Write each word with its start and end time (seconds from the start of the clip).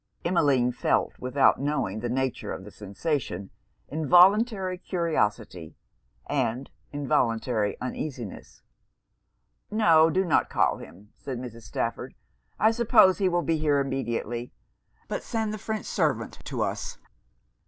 Emmeline 0.25 0.71
felt, 0.71 1.13
without 1.19 1.61
knowing 1.61 1.99
the 1.99 2.09
nature 2.09 2.51
of 2.51 2.63
the 2.63 2.71
sensation, 2.71 3.51
involuntary 3.87 4.75
curiosity 4.75 5.75
and 6.25 6.71
involuntary 6.91 7.77
uneasiness. 7.79 8.63
'No, 9.69 10.09
do 10.09 10.25
not 10.25 10.49
call 10.49 10.79
him,' 10.79 11.11
said 11.15 11.37
Mrs. 11.37 11.65
Stafford 11.65 12.15
'I 12.59 12.71
suppose 12.71 13.19
he 13.19 13.29
will 13.29 13.43
be 13.43 13.59
here 13.59 13.77
immediately. 13.77 14.51
But 15.07 15.21
send 15.21 15.53
the 15.53 15.59
French 15.59 15.85
servant 15.85 16.39
to 16.45 16.63
us.' 16.63 16.97